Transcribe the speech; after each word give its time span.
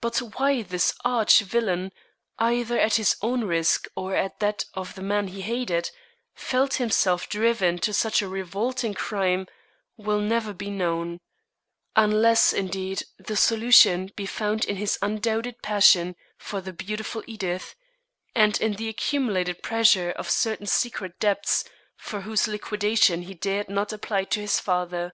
But 0.00 0.18
why 0.38 0.62
this 0.62 0.94
arch 1.04 1.40
villain, 1.40 1.90
either 2.38 2.78
at 2.78 2.94
his 2.94 3.16
own 3.20 3.42
risk 3.42 3.88
or 3.96 4.14
at 4.14 4.38
that 4.38 4.64
of 4.74 4.94
the 4.94 5.02
man 5.02 5.26
he 5.26 5.40
hated, 5.40 5.90
felt 6.36 6.74
himself 6.74 7.28
driven 7.28 7.78
to 7.78 7.92
such 7.92 8.22
a 8.22 8.28
revolting 8.28 8.94
crime, 8.94 9.48
will 9.96 10.20
never 10.20 10.52
be 10.52 10.70
known; 10.70 11.18
unless, 11.96 12.52
indeed, 12.52 13.02
the 13.18 13.34
solution 13.34 14.12
be 14.14 14.24
found 14.24 14.64
in 14.66 14.76
his 14.76 14.96
undoubted 15.02 15.60
passion 15.62 16.14
for 16.38 16.60
the 16.60 16.72
beautiful 16.72 17.24
Edith, 17.26 17.74
and 18.36 18.56
in 18.60 18.74
the 18.74 18.86
accumulated 18.88 19.64
pressure 19.64 20.12
of 20.12 20.30
certain 20.30 20.66
secret 20.66 21.18
debts 21.18 21.64
for 21.96 22.20
whose 22.20 22.46
liquidation 22.46 23.22
he 23.22 23.34
dared 23.34 23.68
not 23.68 23.92
apply 23.92 24.22
to 24.26 24.40
his 24.40 24.60
father. 24.60 25.12